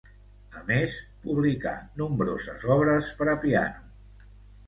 A 0.59 0.61
més, 0.69 0.93
publicà 1.25 1.73
nombroses 2.01 2.65
obres 2.77 3.11
per 3.19 3.27
a 3.35 3.35
piano. 3.43 4.27